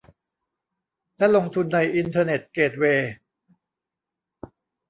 [1.17, 3.13] และลงทุนในอินเทอร์เน็ตเกตเวย์